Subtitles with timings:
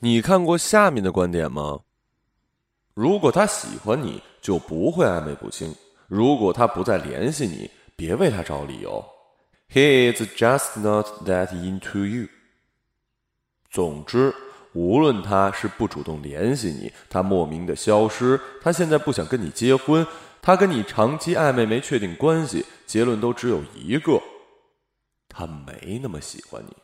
[0.00, 1.80] 你看过下面的观点吗？
[2.94, 5.72] 如果他喜欢你，就不会暧昧不清；
[6.06, 9.04] 如果他不再联系你，别为他找理由。
[9.68, 12.28] He is just not that into you。
[13.70, 14.32] 总之，
[14.72, 20.06] 无论他是不主动联系你，他莫名的消失，他现在不想跟你结婚，
[20.40, 24.22] 他跟你长期暧昧没确定关系，结论都只有一个：
[25.28, 26.76] 他没那么喜欢你。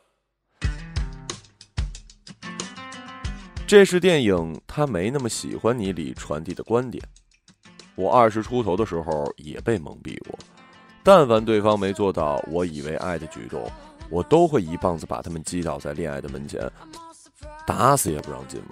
[3.66, 4.34] 这是电影
[4.66, 7.02] 《他没那么喜欢你》里传递的观点。
[7.94, 10.38] 我二十出头的时候也被蒙蔽过，
[11.02, 13.68] 但凡对方没做到我以为爱的举动，
[14.10, 16.70] 我都会一棒子把他们击倒在恋爱的门前，
[17.66, 18.70] 打死也不让进门。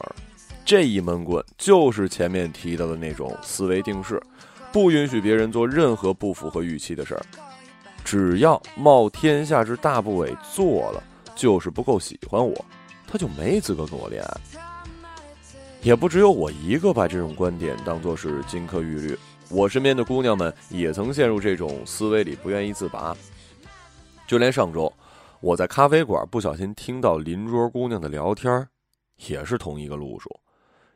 [0.65, 4.23] 这一闷棍就是前面提到的那种思维定式，
[4.71, 7.23] 不允许别人做任何不符合预期的事儿。
[8.05, 11.03] 只要冒天下之大不韪做了，
[11.35, 12.55] 就是不够喜欢我，
[13.07, 14.41] 他就没资格跟我恋爱。
[15.83, 19.19] 也不只有我一个把这种观点当作是金科玉律，
[19.51, 23.17] 我身边的姑娘们也曾陷入这种思维里不愿意自拔。
[24.25, 24.93] 就连上周，
[25.41, 28.69] 我在咖啡馆不小心听到邻桌姑娘的聊天，
[29.27, 30.31] 也是同一个路数。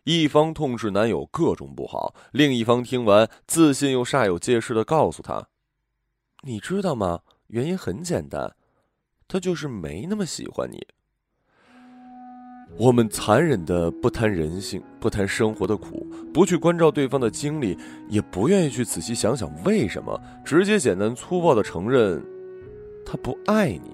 [0.05, 5.49] 一方痛斥男友各种不好，另一方听完自信又煞有介事的告诉他
[6.47, 7.23] ：“你知道吗？
[7.49, 8.55] 原因很简单，
[9.27, 10.87] 他就是没那么喜欢你。”
[12.79, 17.77] 我们残忍的不谈人性，不谈生活的苦，不去关照对方的经历，
[18.09, 22.23] 也不愿意去仔细想想为什么，直接简单粗暴的承认
[23.05, 23.91] 他不爱你，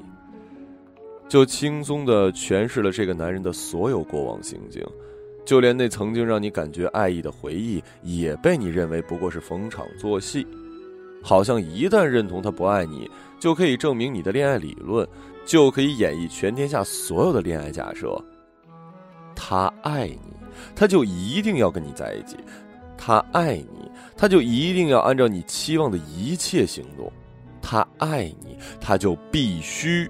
[1.29, 4.85] 就轻松的诠释了这个男人的所有过往行径，
[5.45, 10.45] 就连那曾经让你感觉爱意的回忆，也被你认为不过是逢场作戏，
[11.23, 15.07] 好像一旦认同他不爱你，就可以证明你的恋爱理论，
[15.47, 18.21] 就可以演绎全天下所有的恋爱假设。
[19.35, 20.37] 他爱你，
[20.75, 22.37] 他就一定要跟你在一起；
[22.97, 27.11] 他爱你，他就一定要按照你期望的一切行动；
[27.61, 30.09] 他爱你，他就必须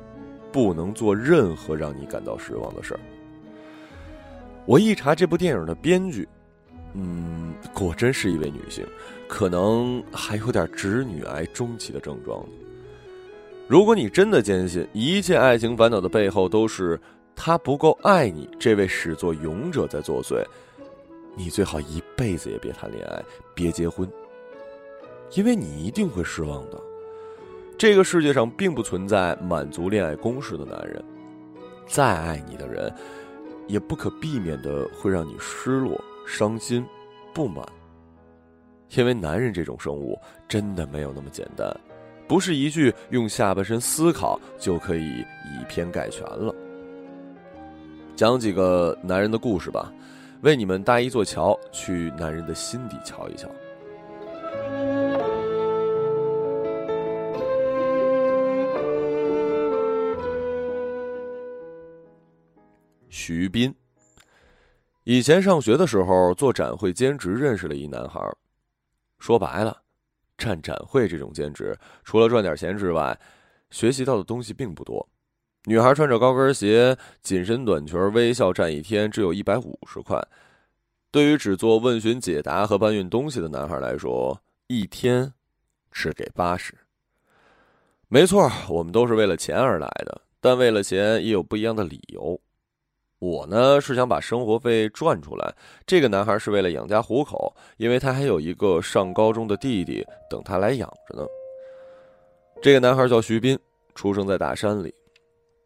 [0.50, 3.00] 不能做任何让你感到失望的事儿。
[4.66, 6.28] 我一查这部电影的编剧，
[6.94, 8.86] 嗯，果真是一位女性，
[9.28, 12.44] 可能还有点直女癌中期的症状。
[13.66, 17.00] 如果你真的坚信一切爱情烦恼的背后都是……
[17.34, 20.44] 他不够爱你，这位始作俑者在作祟。
[21.34, 23.22] 你最好一辈子也别谈恋爱，
[23.54, 24.06] 别结婚，
[25.32, 26.80] 因为你一定会失望的。
[27.78, 31.02] 这个世界上并不存在满足恋爱公式的男人，
[31.86, 32.94] 再爱你的人，
[33.66, 36.84] 也不可避免的会让你失落、伤心、
[37.32, 37.66] 不满。
[38.94, 40.16] 因为男人这种生物
[40.46, 41.74] 真的没有那么简单，
[42.28, 46.54] 不是一句用下半身思考就可以以偏概全了。
[48.22, 49.92] 讲几个男人的故事吧，
[50.42, 53.48] 为你们搭一座桥，去男人的心底瞧一瞧。
[63.08, 63.74] 徐斌，
[65.02, 68.20] 以前上学的时候做展会兼职，认识了一男孩。
[69.18, 69.76] 说白了，
[70.38, 73.18] 站展会这种兼职，除了赚点钱之外，
[73.70, 75.04] 学习到的东西并不多。
[75.64, 80.20] 女孩穿着高跟鞋、紧身短裙，微笑站一天，只有一百五十块。
[81.12, 84.36] 对于只做问询解答和搬运东西的男孩来说，
[84.66, 85.32] 一天
[85.92, 86.74] 只给八十。
[88.08, 92.38] 没错，我们都是为了钱而来的，但为了钱也有不一样的理由。
[93.20, 95.54] 我呢是想把生活费赚出来，
[95.86, 101.24] 这个男孩是为了养家糊口，因为他还有一个上高中的弟弟等他来养着呢。
[102.60, 103.56] 这个男孩叫徐斌，
[103.94, 104.92] 出生在大山里。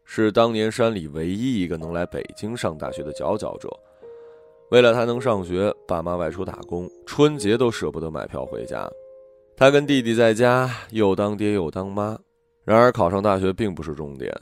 [0.09, 3.69] 是当年山里唯一一个能来北京上大学的佼佼者。
[4.71, 8.89] 为了他能上学，爸妈外出打工，春节都舍不得买票回家。
[9.57, 12.17] 他跟弟弟在家又当爹又当妈。
[12.63, 14.33] 然而，考上大学并不是重点，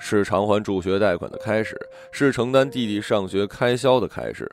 [0.00, 1.80] 是偿还助学贷款的开始，
[2.10, 4.50] 是承担弟弟上学开销的开始。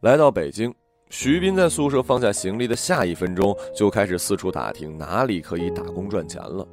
[0.00, 0.74] 来到北京，
[1.10, 6.66] 徐斌在宿舍放下行李的下一分钟，就开始四处打听哪里可以打工赚钱了。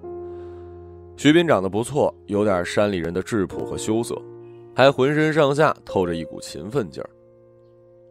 [1.17, 4.21] 徐斌长得不错，有点山里人的质朴和羞涩，
[4.75, 7.09] 还浑身上下透着一股勤奋劲儿。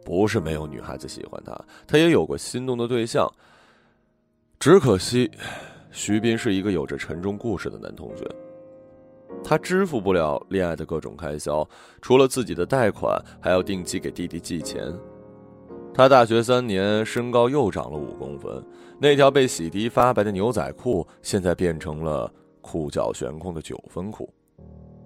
[0.03, 1.55] 不是没有女孩子喜欢他，
[1.87, 3.31] 他也有过心动的对象。
[4.59, 5.29] 只可惜，
[5.91, 8.27] 徐斌是一个有着沉重故事的男同学，
[9.43, 11.67] 他支付不了恋爱的各种开销，
[12.01, 14.91] 除了自己的贷款，还要定期给弟弟寄钱。
[15.93, 18.63] 他大学三年，身高又长了五公分，
[18.99, 22.31] 那条被洗涤发白的牛仔裤，现在变成了。
[22.65, 24.33] 裤脚悬空的九分裤，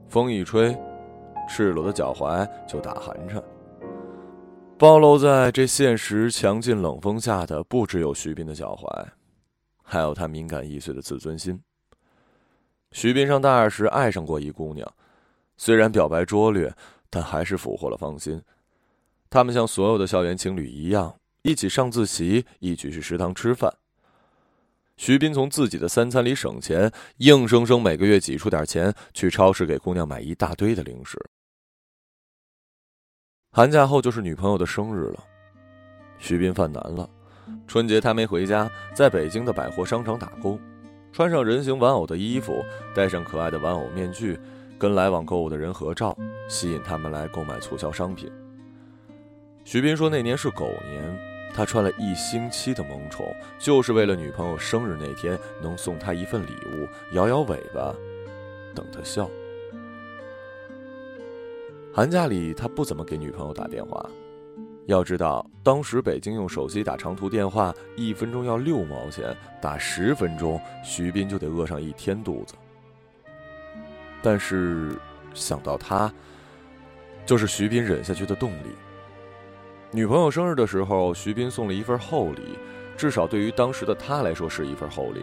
[0.07, 0.73] 风一吹，
[1.50, 3.44] 赤裸的脚踝就打寒颤。
[4.77, 9.06] 暴露在这现实强劲冷风下的，不只有徐斌的脚踝，
[9.83, 11.61] 还有他敏感易碎的自尊心。
[12.94, 14.89] 徐斌上大二时爱上过一姑娘，
[15.57, 16.73] 虽然表白拙劣，
[17.09, 18.41] 但还是俘获了芳心。
[19.29, 23.71] 他们像所有的校园情侣一样，一起上自习，一起去食堂吃饭。
[25.00, 31.18] 徐斌从自己的三餐里省钱，硬生生每个月挤出点钱去超市给姑娘买一大堆的零食。
[33.50, 35.24] 寒假后就是女朋友的生日了，
[36.18, 37.10] 徐斌犯难了。
[37.66, 40.60] 春节他没回家，在北京的百货商场打工，
[41.13, 42.62] 穿上人形玩偶的衣服，
[42.94, 44.38] 戴上可爱的玩偶面具，
[44.78, 46.13] 跟来往购物的人合照，
[46.50, 48.30] 吸引他们来购买促销商品。
[49.63, 53.25] 徐斌说那年是狗年，他穿了一星期的萌宠，
[53.57, 57.94] 就是为了女朋友生日那天能送她一份礼物，摇摇尾巴，
[58.74, 59.30] 等她笑。
[61.94, 64.10] 寒假里，他不怎么给女朋友打电话。
[64.86, 72.56] 要知道，当时北京用手机打长途电话，一分钟要六毛钱，打十分钟，徐斌就得饿上一天肚子。
[74.22, 74.98] 但是，
[75.34, 76.12] 想到他，
[77.25, 78.75] 就是徐斌忍下去的动力。
[79.91, 82.59] 女朋友生日的时候，徐斌送了一份厚礼，
[82.95, 85.21] 至少对于当时的他来说是一份厚礼。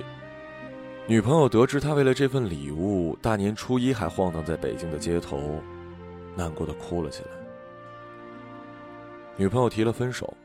[1.07, 5.63] 女朋友得知他为了这份礼物，大年初一还晃荡在北京的街头。
[6.35, 7.29] 难过的哭了起来。
[9.37, 10.37] 女朋友提了分手，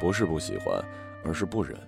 [0.00, 0.82] 不是不喜欢，
[1.24, 1.78] 而是不忍。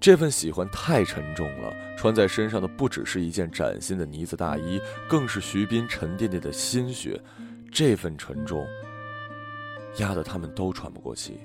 [0.00, 7.20] 这份喜欢太沉重了，穿在身上的不只是一件崭新的呢子大衣，更是徐斌沉甸甸的心血。
[7.72, 8.64] 这份沉重，
[9.98, 11.38] 压得他们都喘不过气。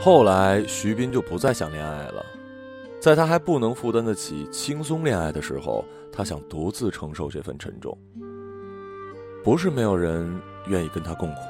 [0.00, 2.26] 后来，徐斌就不再想恋爱了。
[3.00, 7.96] 在他还不能负担得起轻松恋爱的时候，他想独自承受这份沉重。
[9.44, 11.40] 不是没有人愿意跟他共苦，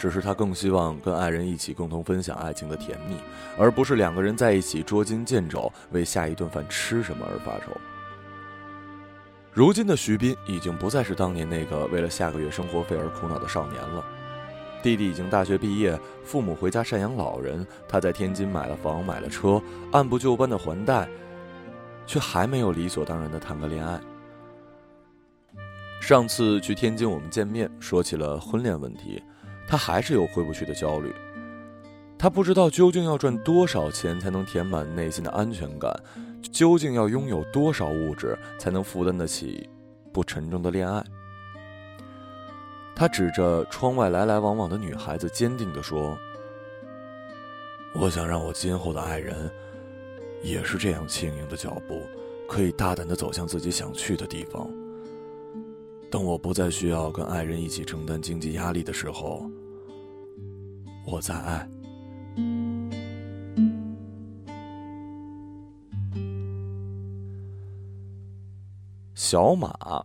[0.00, 3.16] 只是他更希望跟爱人一起共同分享爱情的甜蜜，
[3.58, 7.70] 而不是两个人在一起捉襟见肘，为下一顿饭吃什么而发愁。
[9.52, 14.02] 如今的徐斌已经不再是当年那个为了下个月生活费而苦恼的少年了。
[14.82, 19.60] 弟弟已经大学毕业，父母回家赡养老人，他在天津买了房买了车，
[19.92, 21.06] 按部就班的还贷，
[22.06, 24.00] 却还没有理所当然的谈个恋爱。
[26.00, 29.22] 上次去天津我们见面，说起了婚恋问题，
[29.70, 31.14] 他还是有回不去的焦虑。
[32.18, 35.94] 他不知道究竟要赚多少钱才能填满内心的安全感，
[36.50, 39.70] 究竟要拥有多少物质才能负担得起
[40.12, 41.02] 不沉重的恋爱。
[42.96, 46.18] 他指着窗外来来往往的女孩子，坚定地说
[47.94, 49.48] ：“我想让我今后的爱人，
[50.42, 52.02] 也是这样轻盈的脚步，
[52.46, 54.68] 可以大胆地走向自己想去的地方。
[56.10, 59.48] 等我不再需要跟爱人一起承担经济压力的时候，
[61.10, 61.68] 我在爱。”
[69.14, 70.04] 小马。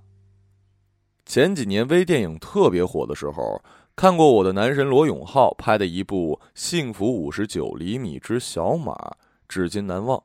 [1.25, 3.61] 前几年微电影特别火的时候，
[3.95, 8.93] 看过我的男神罗永浩拍的一部《幸福五十九厘米之小马》，
[9.47, 10.21] 至今难忘。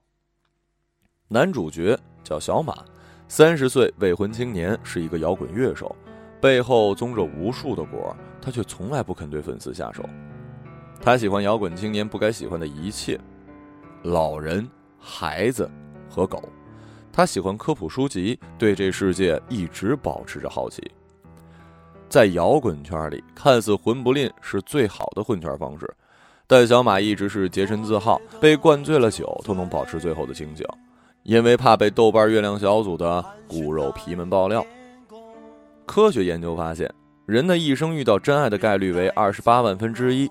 [1.28, 2.84] 男主角叫小马，
[3.28, 5.96] 三十岁未婚青年，是一个摇滚乐手，
[6.40, 10.04] 背后宗着无数的果，他却从来不肯对粉丝下手。
[11.02, 13.18] 他喜欢摇滚青年不该喜欢的一切：
[14.02, 15.68] 老人、孩子
[16.10, 16.46] 和狗。
[17.10, 20.82] 他喜欢科普书籍，对这世界一直保持着好奇。
[22.08, 25.90] 在摇滚圈里，看似混不吝是最好的混圈方式，
[26.46, 30.66] 但小马一直是洁身自好，被灌醉了酒都能保持最后的清醒，
[31.22, 34.64] 因为怕被豆瓣月亮小组的骨肉皮们爆料。
[35.86, 36.92] 科学研究发现，
[37.26, 40.30] 人的一生遇到真爱的概率为二十八万分之一，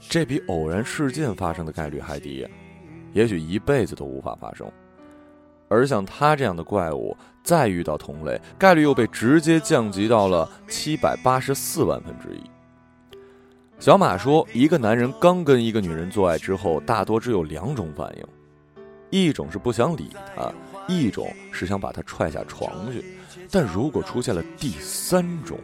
[0.00, 2.46] 这比偶然事件发生的概率还低，
[3.12, 4.70] 也许一辈子都无法发生。
[5.68, 12.42] 而像他这样的怪物，再遇到同类，概率又被直接降级到了七百八十四万分之一。
[13.78, 18.24] 小马说，一个男人刚跟一个女人做爱之后，大多只有两种反应，
[19.10, 20.52] 一种是不想理他，
[20.88, 23.04] 一种是想把他踹下床去。
[23.50, 25.58] 但如果出现了第三种，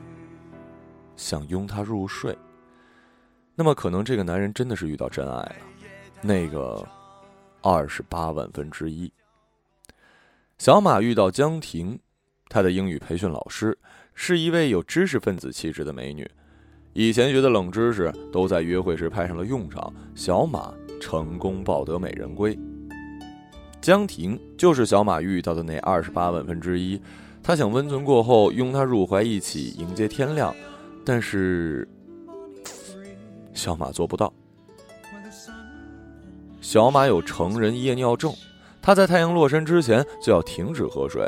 [1.16, 2.36] 想拥她入睡，
[3.54, 5.56] 那么可能这个男人真的是遇到真爱了，
[6.20, 6.87] 那个
[7.62, 9.12] 二十八万分之一。
[10.58, 11.99] 小马遇到江婷，
[12.49, 13.76] 她的英语培训老师
[14.14, 16.28] 是一位有知识分子气质的美女。
[16.92, 22.58] 以前学的冷知识都在约会时派上了用场，小马成功抱得美人归。
[23.80, 27.00] 江婷就是小马遇到的那二十八万分之一，
[27.42, 30.54] 他想温存过后拥她入怀，一起迎接天亮，
[31.04, 31.87] 但是
[33.54, 34.32] 小马做不到。
[36.61, 38.32] 小马有成人夜尿症，
[38.82, 41.26] 他在太阳落山之前就要停止喝水，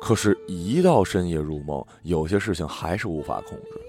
[0.00, 3.80] 可是，一到深夜入梦，有些事情还是无法控制。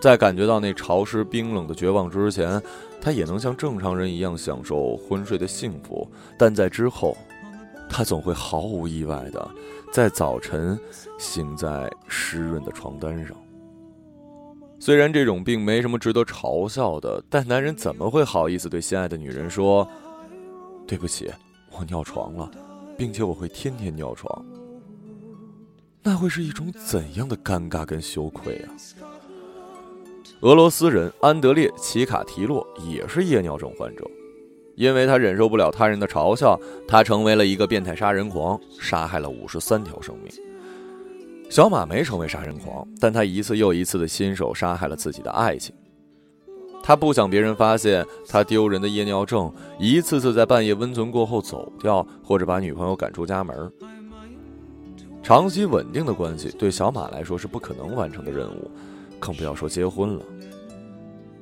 [0.00, 2.60] 在感觉到那潮湿冰冷的绝望之前，
[3.00, 6.06] 他也能像正常人一样享受昏睡的幸福。
[6.36, 7.16] 但在之后，
[7.88, 9.50] 他总会毫无意外的
[9.92, 10.78] 在早晨
[11.18, 13.36] 醒在湿润的床单上。
[14.84, 19.88] 虽然这种病没什么值得嘲笑的，但男人怎么会好意思对心爱的女人说
[20.88, 21.30] ：“对不起，
[21.70, 22.50] 我尿床了，
[22.98, 24.44] 并且我会天天尿床。”
[26.02, 28.74] 那会是一种怎样的尴尬跟羞愧啊！
[30.40, 34.04] 俄罗斯人安德烈·齐卡提洛也是夜尿症患者，
[34.74, 36.58] 因为他忍受不了他人的嘲笑，
[36.88, 40.32] 他成为了一个变态杀人狂，杀害了五十三条生命。
[41.52, 45.74] 小马没成为杀人狂，但他一次又一次的亲手杀害了自己的爱情。
[46.82, 53.70] 他不想别人发现他丢人的夜尿症，一次次在半夜温存过后走掉，或者把女朋友赶出家门。
[55.22, 58.70] 长期稳定的关系对小马来说是不可能完成的任务。
[59.20, 60.24] 更不要说结婚了，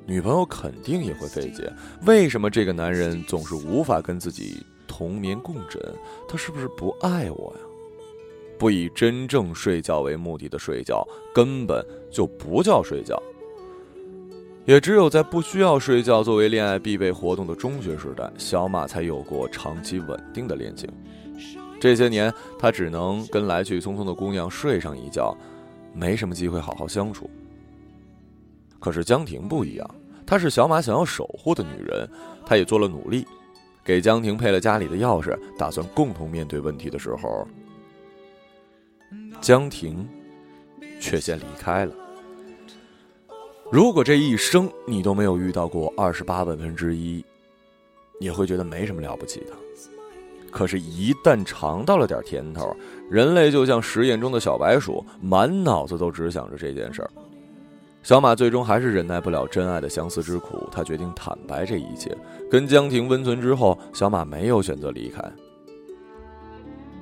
[0.06, 1.72] 女朋友肯定也会费解。
[2.04, 4.56] 为什么这个男人总是无法跟自己
[4.88, 5.80] 同眠共枕？
[6.28, 7.69] 他是不是不爱我呀？
[8.60, 11.02] 不以真正睡觉为目的的睡觉，
[11.34, 13.20] 根本就不叫睡觉。
[14.66, 20.86] 也只有在不需要睡觉作为恋爱必备活动的中学时代，小马才有过长期稳定的恋情。
[21.80, 25.34] 这些年，他只能跟来去匆匆的姑娘睡上一觉，
[25.94, 27.30] 没什么机会好好相处。
[28.78, 29.90] 可是江婷不一样，
[30.26, 32.06] 她是小马想要守护的女人，
[32.44, 33.26] 她也做了努力，
[33.82, 37.48] 给江婷配了家里的钥匙，打算共同面对问题的时候，
[39.40, 40.06] 江婷
[41.00, 41.92] 却先离开了。
[43.70, 47.24] 如果这一生你都没有遇到过二十八万分之一，
[48.20, 49.52] 你会觉得没什么了不起的。
[50.50, 52.76] 可是，一旦尝到了点甜头，
[53.08, 57.10] 人类就像实验中的小白鼠，满脑子都只想着这件事儿。
[58.02, 62.16] 小马最终还是忍耐不了真爱的相思之苦，他决定坦白这一切。
[62.50, 65.22] 跟江婷温存之后，小马没有选择离开，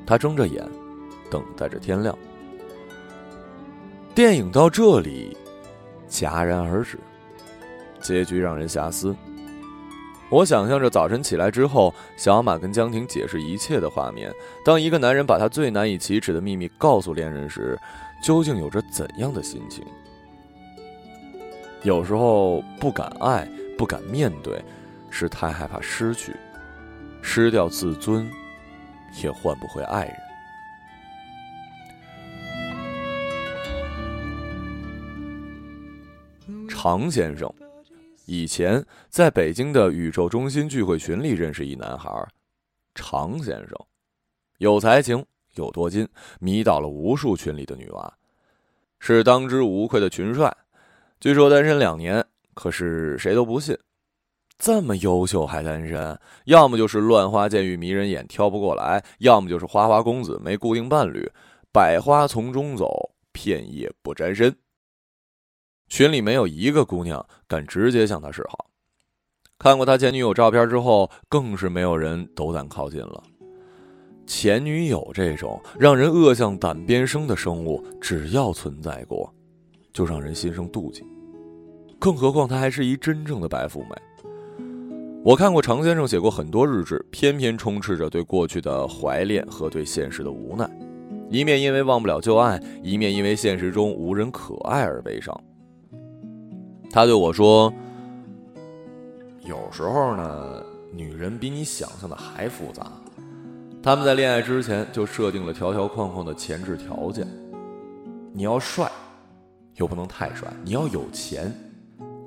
[0.05, 0.63] 他睁着眼，
[1.31, 2.17] 等待着天亮。
[4.15, 5.37] 电影到这里
[6.09, 6.99] 戛然而止，
[8.01, 9.15] 结局让人遐思。
[10.31, 14.31] 我想象着早晨起来之后，小马跟江婷解释一切的画面。
[14.65, 17.79] 当一个男人把他最难以启齿的秘密告诉恋人时，
[18.23, 19.85] 究竟有着怎样的心情？
[21.83, 24.63] 有时候不敢爱，不敢面对，
[25.09, 26.37] 是太害怕失去，
[27.23, 28.29] 失掉自尊，
[29.23, 30.28] 也换不回爱人。
[36.89, 37.53] 常先生
[38.25, 42.11] 以前在北京的宇宙中心聚会群里认识一男孩，
[42.95, 43.79] 常先生
[44.57, 45.23] 有才情，
[45.57, 46.09] 有多金，
[46.41, 48.11] 迷倒了无数群里的女娃，
[49.01, 50.51] 是当之无愧的群帅。
[51.21, 53.77] 据说单身两年，可是谁都不信。
[54.57, 61.31] 这么优秀还单身，要么就是乱花渐欲迷人眼挑不过来，要么就是花花公子没固定伴侣，
[61.71, 64.57] 百花丛中走，片叶不沾身。
[65.89, 68.67] 群里没有一个姑娘敢直接向他示好。
[69.59, 73.23] 看过他前女友照片之后，更是没有人斗胆靠近了。
[74.27, 79.33] 前女友这种让人恶向胆边生的生物，只要存在过。
[79.91, 81.03] 就让人心生妒忌，
[81.99, 83.97] 更何况她还是一真正的白富美。
[85.25, 90.71] 我看过常先生写过很多日志，偏偏充斥着对过去的怀恋和对现实的无奈，
[91.31, 95.35] 一面因为忘不了旧爱，一面因为现实中无人可爱而悲伤。
[96.99, 97.73] 他对我说
[99.47, 102.91] ：“有时候呢，女人比你想象的还复杂，
[103.81, 107.25] 他们在恋爱之前就设定了条条框框的前置条件，
[108.33, 108.91] 你要帅。”
[109.77, 111.55] 又不能太帅，你要有钱，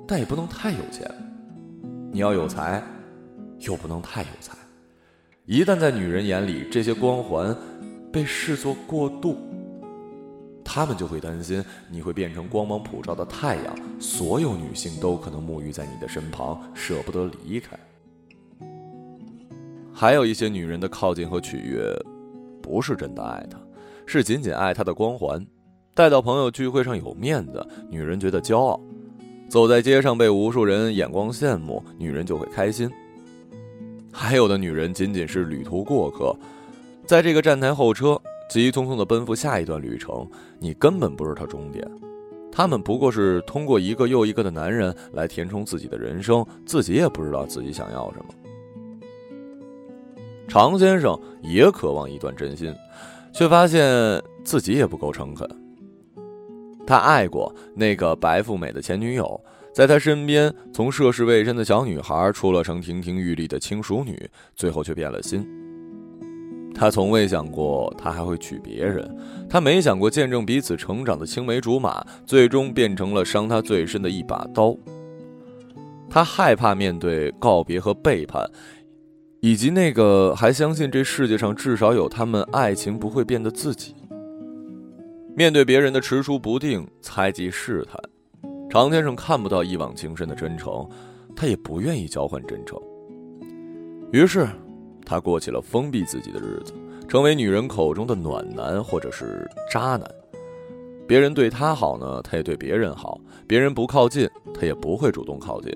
[0.08, 1.06] 但也不能太有钱；
[2.10, 2.82] 你要有才，
[3.58, 4.56] 又不能太有才。
[5.44, 7.54] 一旦在女人眼里这些光环
[8.10, 9.36] 被视作过度，
[10.64, 17.78] 他们就会担心你会变成光芒普照的太阳，所有女性都可能沐浴在你的身旁，舍不得离开。
[19.92, 21.94] 还有一些女人的靠近和取悦，
[22.62, 23.58] 不是真的爱她，
[24.06, 25.44] 是仅仅爱她的光环。
[25.94, 28.80] 带到朋友聚会上有面子，女人觉得骄傲；
[29.50, 32.90] 走在街上被无数人眼光羡慕，女人就会开心。
[34.10, 36.34] 还有的女人仅仅是旅途过客，
[37.06, 38.18] 在这个站台候车，
[38.52, 40.28] 急匆匆的奔赴下一段旅程。
[40.58, 41.90] 你根本不是他终点，
[42.52, 48.26] 他们不过是通过一个又一个的男人来填充自己的人生，自己也不知道自己想要什么。
[50.46, 52.74] 常先生也渴望一段真心，
[53.32, 55.48] 却发现自己也不够诚恳。
[56.86, 59.40] 他爱过那个白富美的前女友。
[59.72, 65.61] 在他身边，从涉世未深的小女孩，出了成亭亭玉立的轻熟女，最后却变了心。
[66.74, 69.08] 他从未想过他还会娶别人，
[69.48, 74.76] 他没想过见证彼此成长的青梅竹马，最终变成了伤他最深的一把刀。
[76.10, 78.44] 他害怕面对告别和背叛，
[79.40, 83.94] 以及那个还相信这世界上至少有他们爱情不会变的自己。
[85.34, 87.98] 面对别人的踟蹰不定、猜忌试探。
[88.68, 90.86] 常先生看不到一往情深的真诚，
[91.34, 92.78] 他也不愿意交换真诚。
[94.12, 94.46] 于是，
[95.12, 96.72] 他过起了封闭自己的日子，
[97.06, 100.10] 成为女人口中的暖男或者是渣男。
[101.06, 104.26] 别人对他好呢，他也对别人好；别人不靠近，
[104.58, 105.70] 他也不会主动靠近。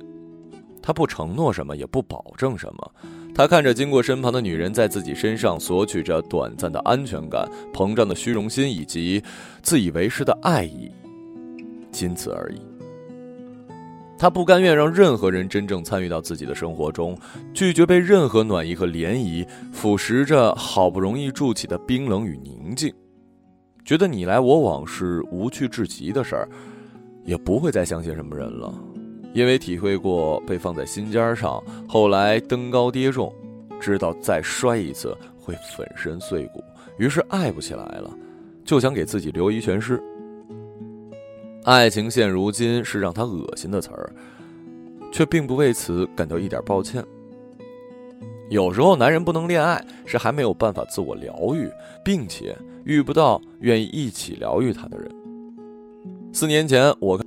[0.83, 2.93] 他不承诺什么，也不保证什么。
[3.35, 9.23] 他看着经过身旁的女人在自己身上索取着短暂的安全感、膨胀的虚荣心以及
[9.61, 10.91] 自以为是的爱意，
[11.93, 12.61] 仅此而已。
[14.19, 17.19] 他不甘愿让任何人真正参与到自己的生活中，
[17.53, 22.93] 拒绝被任何暖意和涟漪腐蚀着好不容易筑起的冰冷与宁静，
[23.85, 26.49] 觉得你来我往是无趣至极的事儿，
[27.25, 28.73] 也不会再相信什么人了，
[29.35, 33.31] 因为体会过被放在心尖上，后来登高跌重，
[33.79, 36.65] 知道再摔一次会粉身碎骨，
[36.97, 38.11] 于是爱不起来了，
[38.65, 40.03] 就想给自己留一全尸。
[41.67, 44.09] 爱情现如今是让他恶心的词儿，
[45.11, 47.05] 却并不为此感到一点抱歉。
[48.49, 51.69] 有时候，男人不能恋爱，是还没有办法自我疗愈，
[52.05, 55.11] 并且遇不到愿意一起疗愈他的人。
[56.33, 57.19] 四年前，我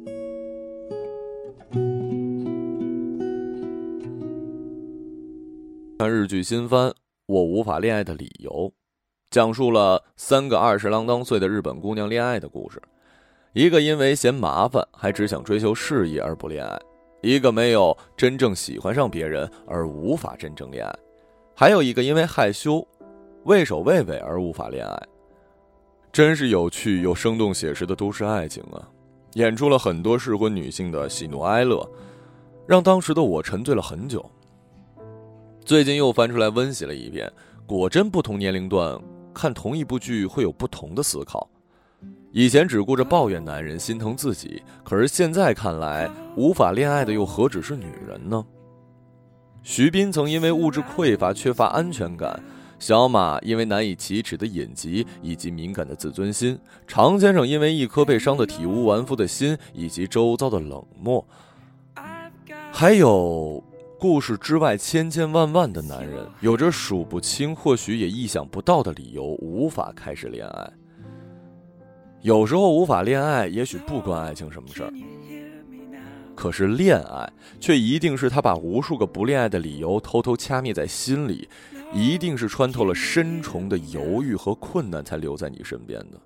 [5.99, 6.89] 看日剧新番
[7.25, 8.49] 《我无法恋爱的理由》，
[9.29, 12.81] 讲述了三个二十郎当岁的日本姑娘恋爱的故事。
[13.53, 16.77] 一个因为嫌麻烦，还只想追求事业而不恋爱；
[17.21, 20.93] 一个没有真正喜欢上别人而无法真正恋爱；
[21.55, 22.87] 还有一个因为害羞、
[23.45, 25.01] 畏首畏尾而无法恋爱。
[26.11, 28.87] 真是有趣又生动写实的都市爱情啊！
[29.33, 31.87] 演出了很多适婚女性的喜怒哀乐，
[32.67, 34.23] 让当时的我沉醉了很久。
[35.65, 37.31] 最近又翻出来温习了一遍，
[37.65, 38.99] 果真不同年龄段
[39.33, 41.49] 看同一部剧会有不同的思考。
[42.31, 48.45] 以前只顾着抱怨男人心疼自己，可是现在看来，无法恋爱的又何止是女人呢？
[49.63, 52.41] 徐斌曾因为物质匮乏缺乏安全感，
[52.77, 61.27] 小马因为难以启齿的隐疾以及敏感的自尊心，常先生因为一颗被伤得体无完肤的心以及周遭的冷漠，
[62.71, 63.61] 还有
[63.99, 70.71] 故事之外千千万万的男人，有着数不清或许也意想不到的理由无法开始恋爱。
[72.21, 74.91] 有时候无法恋爱，也许不关爱情什么事儿。
[76.35, 81.47] 可是恋爱却一定是他把无数个不恋爱的理由偷偷掐灭在心里，
[81.93, 86.19] 一定是穿透了深重的犹豫和困难才留在你身边的。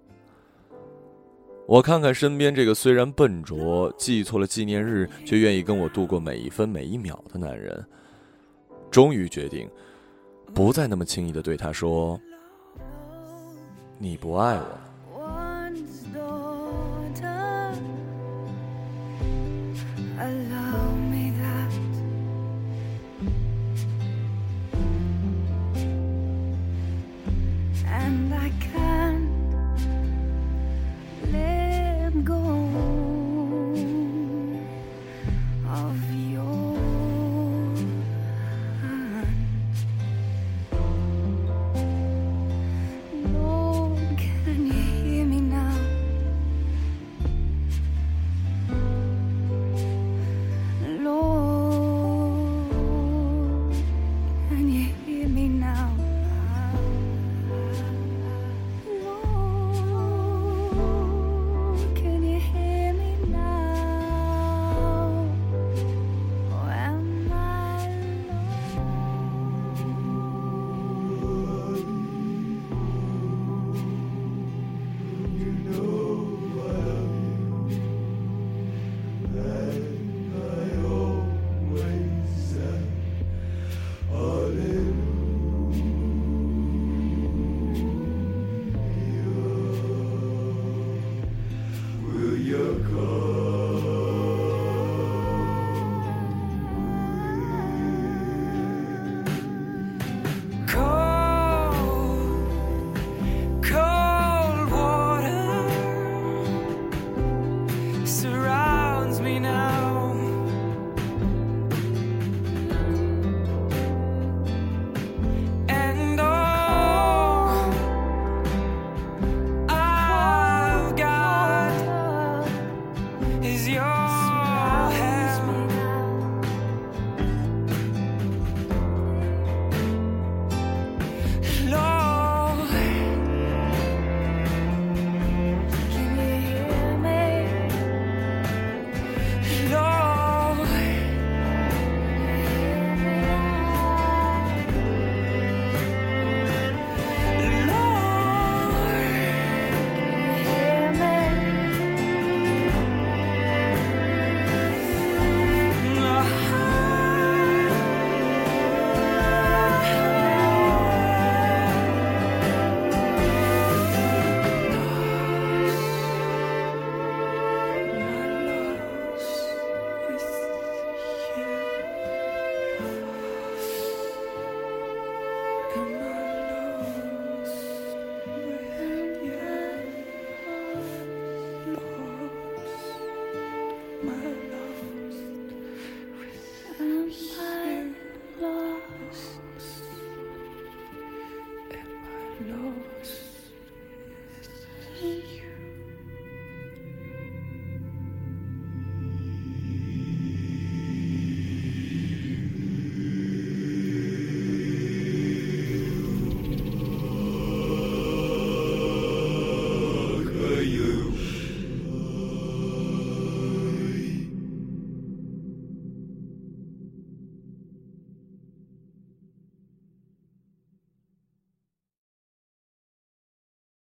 [1.65, 7.83] 我看看身边这个虽然笨拙、记错了纪念日却愿意跟我度过每一分每一秒的男人，
[8.91, 9.69] 终于决定
[10.53, 12.19] 不再那么轻易的对他说
[13.97, 14.65] ：“你不爱我。”